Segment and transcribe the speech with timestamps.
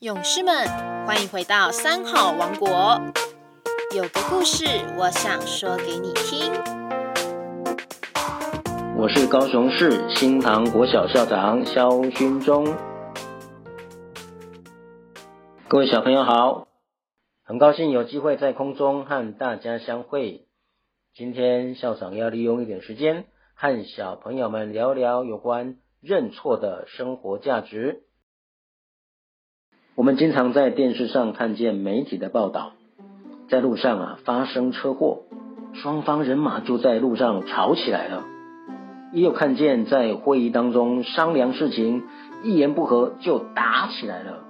[0.00, 0.54] 勇士们，
[1.08, 2.68] 欢迎回到三好王国。
[3.96, 4.64] 有个故事，
[4.96, 6.52] 我想说给你听。
[8.96, 12.64] 我是高雄市新塘国小校长肖勋忠。
[15.66, 16.68] 各位小朋友好，
[17.42, 20.46] 很高兴有机会在空中和大家相会。
[21.12, 23.24] 今天校长要利用一点时间，
[23.56, 28.04] 和小朋友们聊聊有关认错的生活价值。
[29.98, 32.70] 我们经常在电视上看见媒体的报道，
[33.48, 35.22] 在路上啊发生车祸，
[35.72, 38.22] 双方人马就在路上吵起来了；
[39.12, 42.04] 也有看见在会议当中商量事情，
[42.44, 44.44] 一言不合就打起来了。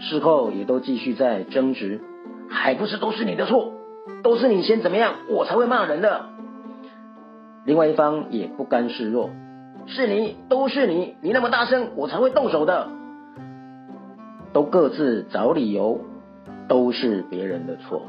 [0.00, 2.00] 事后也都继续在争执，
[2.48, 3.72] 还不是都是你的错，
[4.24, 6.22] 都是你先怎么样，我才会骂人的。
[7.64, 9.30] 另外一方也不甘示弱，
[9.86, 12.88] 是你，都是你，你那么大声，我才会动手的。
[14.52, 16.00] 都各自找理由，
[16.68, 18.02] 都是别人的错。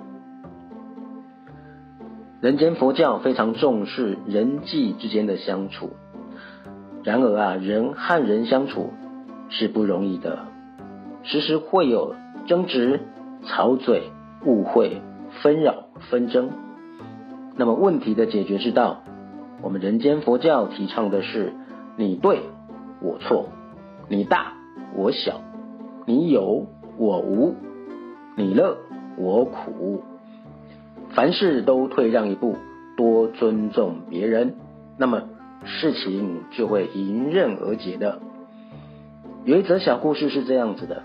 [2.42, 5.92] 人间佛教非常重视人际之间的相处，
[7.04, 8.90] 然而啊，人和人相处
[9.50, 10.40] 是不容易的，
[11.22, 12.16] 时时会有
[12.48, 13.02] 争执、
[13.46, 14.10] 吵嘴、
[14.44, 15.02] 误会、
[15.44, 16.50] 纷扰、纷争。
[17.56, 19.04] 那么问题的解决之道，
[19.62, 21.54] 我们人间佛教提倡的是：
[21.96, 22.40] 你对
[23.04, 23.50] 我错，
[24.10, 24.54] 你大
[24.96, 25.42] 我小。
[26.12, 26.68] 你有
[26.98, 27.56] 我无，
[28.36, 28.76] 你乐
[29.16, 30.04] 我苦，
[31.12, 32.58] 凡事都退让一步，
[32.98, 34.56] 多尊重别人，
[34.98, 35.24] 那么
[35.64, 38.20] 事情就会迎刃而解的。
[39.46, 41.04] 有一则小故事是这样子的：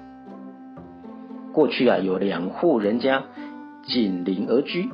[1.53, 3.23] 过去啊，有两户人家
[3.84, 4.91] 紧邻而居，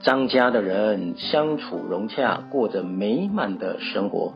[0.00, 4.32] 张家的人相处融洽，过着美满的生活，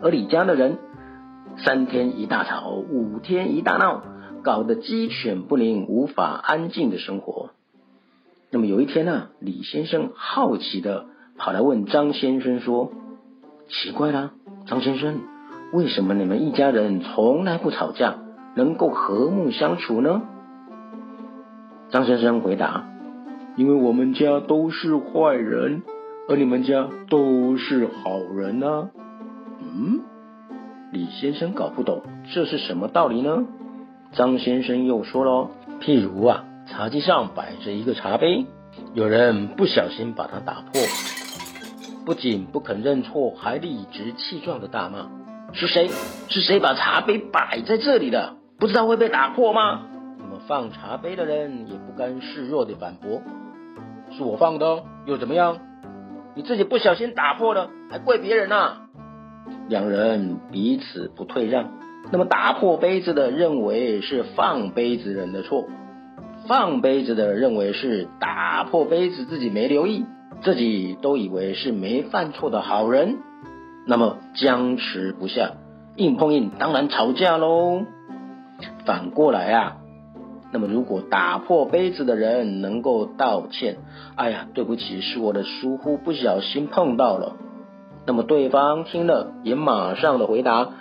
[0.00, 0.78] 而李家的人。
[1.58, 4.02] 三天一大吵，五天一大闹，
[4.42, 7.50] 搞得鸡犬不宁，无法安静的生活。
[8.50, 11.06] 那么有一天呢，李先生好奇的
[11.38, 12.92] 跑来问张先生说
[13.68, 14.32] ：“奇怪啦，
[14.66, 15.20] 张先生，
[15.72, 18.16] 为什么你们一家人从来不吵架，
[18.56, 20.22] 能够和睦相处呢？”
[21.90, 22.84] 张先生回答
[23.56, 25.82] ：“因为我们家都是坏人，
[26.28, 28.90] 而你们家都是好人呢。”
[30.94, 33.44] 李先生搞不懂这是什么道理呢？
[34.12, 35.50] 张先生又说喽
[35.82, 38.46] ：“譬如啊，茶几上摆着一个茶杯，
[38.92, 40.80] 有人不小心把它打破，
[42.06, 45.08] 不仅不肯认错，还理直气壮的大骂：
[45.52, 45.90] 是谁？
[46.28, 48.36] 是谁把茶杯摆在这里的？
[48.60, 49.82] 不知道会被打破吗？
[50.20, 53.20] 那么放茶杯的人也不甘示弱的反驳：
[54.16, 55.58] 是我放的，又怎么样？
[56.36, 58.82] 你自己不小心打破了，还怪别人呐？”
[59.68, 61.70] 两人彼此不退让，
[62.12, 65.64] 那么打破杯子的认为是放杯子人的错，
[66.46, 70.04] 放杯子的认为是打破杯子自己没留意，
[70.42, 73.16] 自己都以为是没犯错的好人，
[73.86, 75.52] 那么僵持不下，
[75.96, 77.84] 硬碰硬，当然吵架喽。
[78.84, 79.76] 反过来啊，
[80.52, 83.78] 那么如果打破杯子的人能够道歉，
[84.14, 87.36] 哎呀，对不起，是我的疏忽，不小心碰到了。
[88.06, 90.72] 那么对方听了也马上的回答：“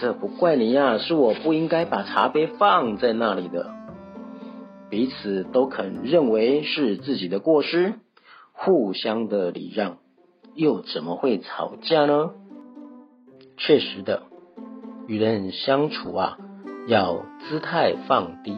[0.00, 3.70] 这不怪你呀，是我不应该把茶杯放在那里的。”
[4.90, 7.94] 彼此都肯认为是自己的过失，
[8.52, 9.98] 互相的礼让，
[10.54, 12.30] 又怎么会吵架呢？
[13.56, 14.22] 确实的，
[15.06, 16.38] 与人相处啊，
[16.86, 18.56] 要姿态放低，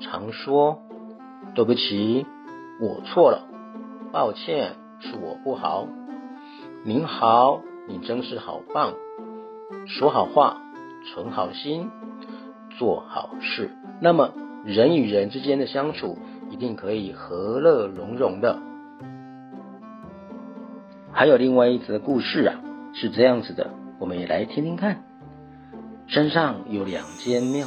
[0.00, 0.78] 常说
[1.54, 2.24] ：“对不起，
[2.80, 3.46] 我错了，
[4.10, 5.86] 抱歉，是我不好。”
[6.84, 8.94] 您好，你真是好棒！
[9.88, 10.62] 说好话，
[11.04, 11.90] 存好心，
[12.78, 14.32] 做好事，那么
[14.64, 16.16] 人与人之间的相处
[16.50, 18.60] 一定可以和乐融融的。
[21.12, 22.60] 还有另外一则故事啊，
[22.94, 25.02] 是这样子的，我们也来听听看。
[26.06, 27.66] 山上有两间庙，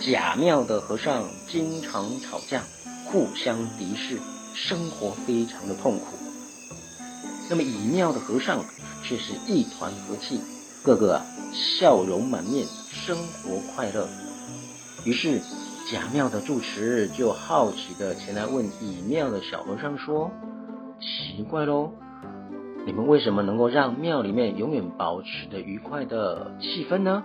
[0.00, 2.60] 假庙的和尚经常吵架，
[3.06, 4.18] 互相敌视，
[4.52, 6.16] 生活非常的痛苦。
[7.54, 8.58] 那么乙庙的和尚
[9.04, 10.40] 却是一团和气，
[10.84, 11.20] 个个
[11.52, 14.08] 笑容满面，生活快乐。
[15.04, 15.38] 于是
[15.88, 20.32] 甲庙的住持就好奇的前来问乙庙的小和尚说
[20.98, 21.92] ：“奇怪喽，
[22.86, 27.22] 你们为什么能够让庙里面永远保持着愉快的气氛呢？”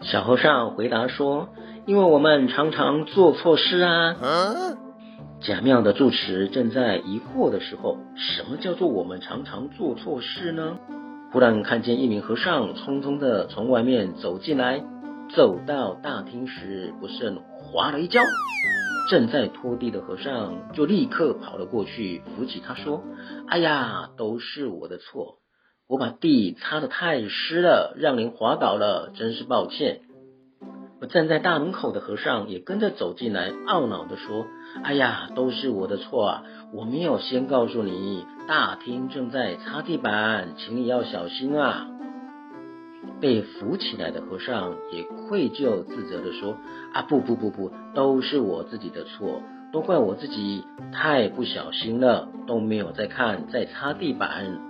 [0.00, 1.50] 小和尚回答说
[1.84, 4.16] ：“因为我们常常做错事啊。”
[5.42, 10.78] 假庙的住持正在疑惑的时候，什么叫做我们常常做错事呢？
[11.32, 14.84] 忽然看见一名和尚匆匆的从外面走进来，
[15.34, 18.20] 走到大厅时，不慎滑了一跤。
[19.10, 23.02] 正在拖地的和尚就立刻跑了过去，扶起他说
[23.50, 25.38] ：“哎呀，都是我的错，
[25.88, 30.02] 我把地擦得太湿了，让您滑倒了，真是抱歉。”
[31.06, 34.46] 站在大门口的和尚也跟着走进来，懊恼的说
[34.84, 36.42] ：“哎呀，都是我的错啊！
[36.72, 41.88] 我没有先告诉你，大厅正在擦地板，请你要小心啊！”
[43.20, 46.56] 被扶起来的和尚也愧疚自责的说
[46.94, 54.60] ：“啊，不不不不，都是我自己的错，都怪我自己太不小心了，都没有在看，在擦地板。”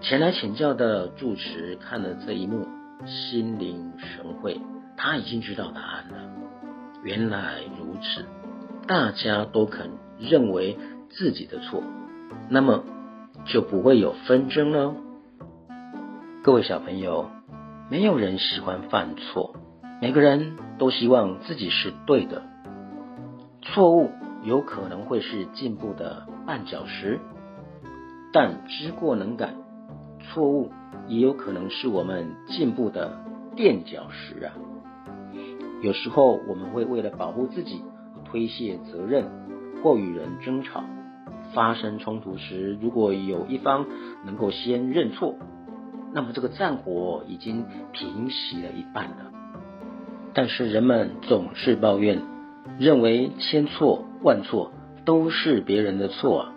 [0.00, 2.66] 前来请教的住持看了这一幕，
[3.06, 4.60] 心领神会。
[4.96, 6.32] 他已经知道答案了。
[7.02, 8.24] 原来如此，
[8.86, 10.76] 大家都肯认为
[11.10, 11.82] 自己的错，
[12.48, 12.84] 那么
[13.44, 14.94] 就不会有纷争了。
[16.42, 17.30] 各位小朋友，
[17.90, 19.54] 没有人喜欢犯错，
[20.00, 22.42] 每个人都希望自己是对的。
[23.62, 24.10] 错误
[24.42, 27.20] 有可能会是进步的绊脚石，
[28.32, 29.54] 但知过能改，
[30.20, 30.70] 错误
[31.08, 33.18] 也有可能是我们进步的
[33.56, 34.54] 垫脚石啊。
[35.82, 37.82] 有时候我们会为了保护自己
[38.24, 39.30] 推卸责任，
[39.82, 40.82] 或与人争吵。
[41.54, 43.86] 发生冲突时，如果有一方
[44.24, 45.36] 能够先认错，
[46.12, 49.32] 那么这个战火已经平息了一半了。
[50.34, 52.20] 但是人们总是抱怨，
[52.78, 54.72] 认为千错万错
[55.04, 56.52] 都是别人的错啊。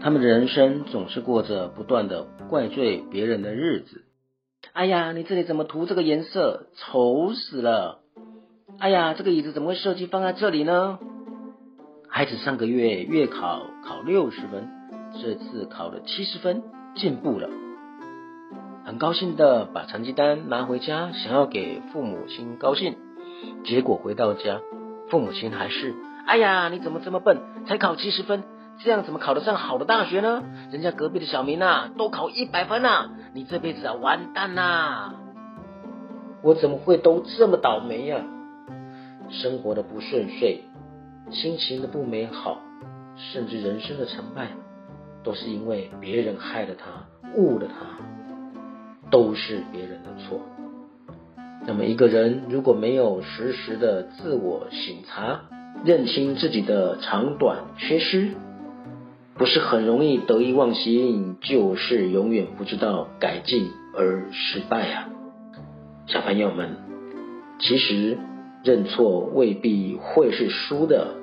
[0.00, 4.04] 他们的人生总是过着不断的怪罪别人的日子。
[4.72, 8.00] 哎呀，你这里怎么涂这个颜色，丑死了！
[8.78, 10.98] 哎呀，这个椅子怎么会设计放在这里呢？
[12.08, 14.68] 孩子上个月月考考六十分，
[15.14, 16.62] 这次考了七十分，
[16.94, 17.48] 进步了。
[18.84, 22.96] 很高兴的把成绩单拿回家，想要给父母亲高兴。
[23.64, 24.60] 结果回到家，
[25.08, 25.94] 父母亲还是：
[26.26, 28.44] 哎呀，你怎么这么笨，才考七十分？
[28.84, 30.42] 这样怎么考得上好的大学呢？
[30.70, 35.14] 人家隔壁的小明啊，都考一百分啊，你这辈子啊完蛋啦！
[36.42, 38.20] 我怎么会都这么倒霉呀？
[39.30, 40.60] 生活的不顺遂，
[41.30, 42.60] 心情的不美好，
[43.16, 44.48] 甚至人生的成败，
[45.24, 50.40] 都是因为别人害了他，误了他，都是别人的错。
[51.66, 55.42] 那么一个人如果没有时时的自我省察，
[55.84, 58.30] 认清自己的长短缺失，
[59.34, 65.08] 不是很容易得意忘形，就是永远不知道改进而失败啊！
[66.06, 66.76] 小朋友们，
[67.58, 68.16] 其实。
[68.66, 71.14] 认错未必会是输的，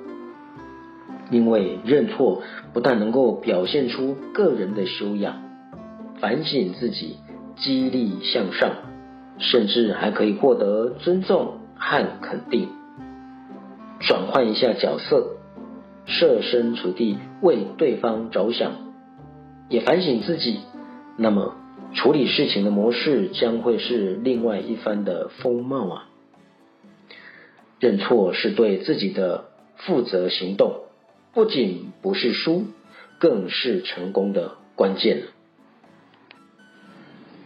[1.30, 2.40] 因为认错
[2.72, 5.42] 不但能够表现出个人的修养、
[6.20, 7.18] 反省自己、
[7.56, 8.70] 激励向上，
[9.36, 12.70] 甚至还可以获得尊重和肯定。
[14.00, 15.36] 转换一下角色，
[16.06, 18.72] 设身处地为对方着想，
[19.68, 20.60] 也反省自己，
[21.18, 21.56] 那么
[21.92, 26.08] 处理事情的模式将会是另外一番的风貌啊！
[27.84, 29.44] 认错是对自己的
[29.76, 30.84] 负责行动，
[31.34, 32.64] 不仅不是输，
[33.18, 35.24] 更是成功的关键。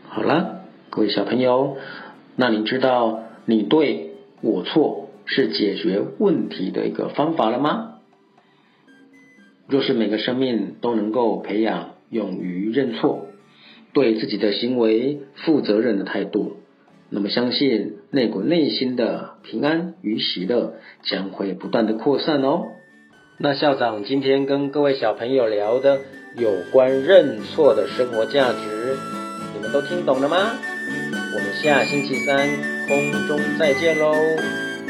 [0.05, 1.77] 好了，各位小朋友，
[2.37, 7.99] 那你知道你对我错是解决问题的一个方法了吗？
[9.67, 13.27] 若是每个生命都能够培养勇于认错，
[13.93, 16.59] 对自己的行为负责任的态度。
[17.11, 22.65] 那么，相信那股内心的平安与喜乐将会不断的扩散哦。
[23.39, 26.01] 那校长今天跟各位小朋友聊的
[26.37, 28.97] 有关认错的生活价值，
[29.55, 30.37] 你们都听懂了吗？
[31.35, 32.49] 我们下星期三
[32.89, 34.13] 空中再见喽，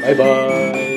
[0.01, 0.88] 拜拜。